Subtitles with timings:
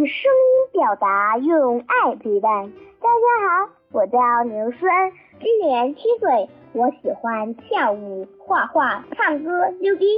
[0.00, 2.72] 用声音表达，用爱陪伴。
[3.02, 10.08] 大家好，我叫刘思恩，今年七岁，我喜欢跳舞、画画、唱歌、溜冰。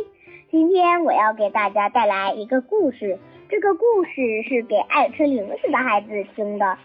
[0.53, 3.19] 今天我要给大家带来一个故事，
[3.49, 6.79] 这个故事是给爱吃零食的孩子听的。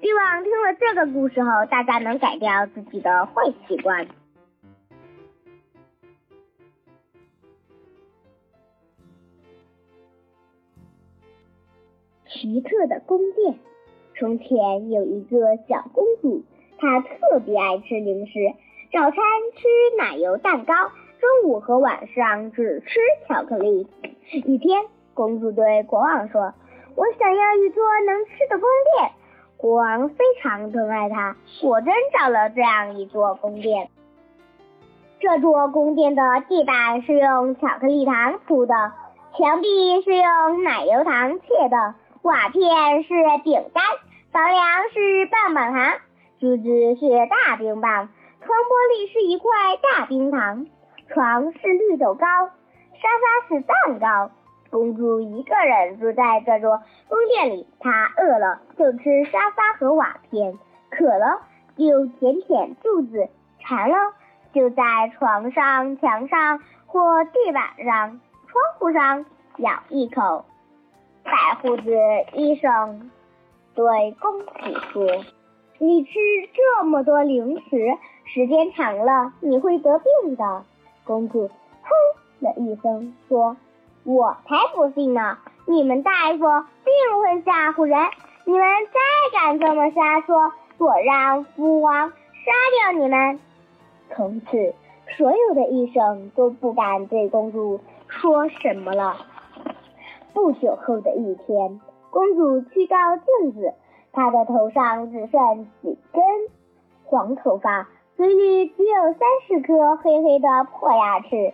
[0.00, 4.06] 希望听了这个故事后，大家能改掉自己的坏习惯。
[12.32, 13.58] 奇特的宫殿。
[14.18, 16.44] 从前有一个小公主，
[16.78, 18.32] 她特别爱吃零食，
[18.92, 19.68] 早餐吃
[19.98, 20.74] 奶油蛋糕，
[21.20, 23.86] 中午和晚上只吃巧克力。
[24.30, 26.54] 一天，公主对国王说
[26.96, 29.10] ：“我想要一座能吃的宫殿。”
[29.56, 33.88] 国王非常疼爱她，果真找了这样一座宫殿。
[35.20, 38.74] 这座宫殿的地板是用巧克力糖铺的，
[39.38, 41.94] 墙壁是用奶油糖砌的。
[42.22, 43.08] 瓦片是
[43.42, 43.82] 饼干，
[44.30, 45.98] 房梁是棒棒糖，
[46.38, 49.50] 柱子是大冰棒，窗玻璃是一块
[49.82, 50.66] 大冰糖，
[51.08, 54.30] 床是绿豆糕，沙发是蛋糕。
[54.70, 60.56] 公主一个人住在这座宫殿里，她饿了就吃沙发和瓦片，
[60.90, 61.42] 渴了
[61.76, 63.96] 就舔舔柱子，馋了
[64.54, 70.44] 就在床上、墙上或地板上、窗户上咬一口。
[71.32, 71.90] 白胡子
[72.34, 73.10] 医生
[73.74, 75.24] 对公主说
[75.80, 76.10] ：“你吃
[76.52, 80.64] 这么多零食，时间长了你会得病的。”
[81.04, 81.90] 公主哼
[82.40, 83.56] 了一声说
[84.04, 85.38] ：“我才不信呢！
[85.64, 87.98] 你们大夫定会吓唬人。
[88.44, 93.40] 你们再敢这么瞎说，我让父王杀掉你们！”
[94.14, 94.74] 从此，
[95.16, 99.16] 所有的医生都不敢对公主说什么了。
[100.34, 103.74] 不久后的一天，公主去照镜子，
[104.12, 106.22] 她的头上只剩几根
[107.04, 111.52] 黄头发，嘴里只有三十颗黑黑的破牙齿，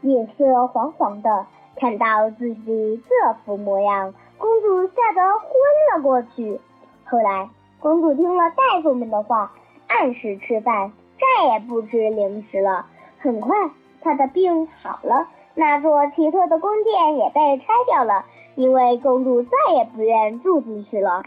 [0.00, 1.46] 脸色黄黄的。
[1.76, 5.48] 看到自己这副模样，公主吓得昏
[5.94, 6.60] 了过去。
[7.04, 7.48] 后来，
[7.78, 9.52] 公主听了大夫们的话，
[9.86, 12.86] 按时吃饭，再也不吃零食了。
[13.20, 13.70] 很快，
[14.02, 15.28] 她的病好了。
[15.54, 18.24] 那座奇特的宫殿也被拆掉了，
[18.54, 21.24] 因为公主再也不愿住进去了。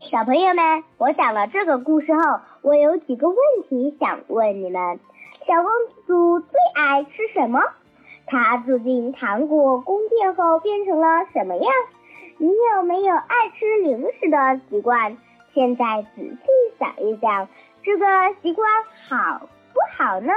[0.00, 3.36] 小朋友们，我讲了这个故事后，我有几个问
[3.68, 5.00] 题想问你们：
[5.46, 5.70] 小公
[6.06, 7.60] 主最爱吃什么？
[8.26, 11.72] 她住进糖果宫殿后变成了什么样？
[12.38, 15.16] 你有没有爱吃零食的习惯？
[15.54, 16.38] 现在仔细
[16.78, 17.48] 想一想，
[17.82, 18.06] 这个
[18.42, 18.68] 习惯
[19.08, 20.32] 好不好呢？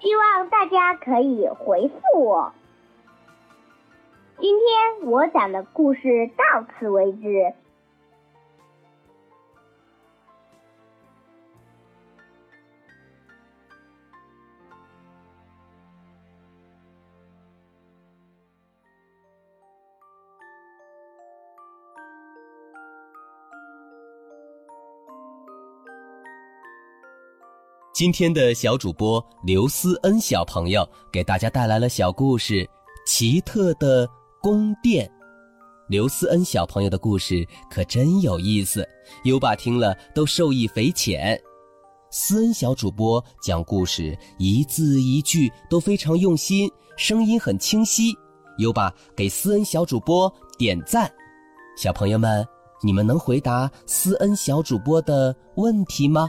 [0.00, 2.52] 希望大家可以回复我。
[4.38, 7.54] 今天我讲的故事到此为止。
[27.98, 32.62] 今天的小主播刘思恩小朋友给大家带来了小故事
[33.04, 34.08] 《奇特的
[34.40, 35.04] 宫殿》。
[35.88, 38.88] 刘思恩小朋友的故事可真有意思，
[39.24, 41.36] 优爸听了都受益匪浅。
[42.08, 48.16] 思恩小主播讲故事一字一句都非常用心，声音很清晰，
[48.58, 51.12] 优爸给思恩小主播点赞。
[51.76, 52.46] 小朋友们，
[52.80, 56.28] 你们能回答思恩小主播的问题吗？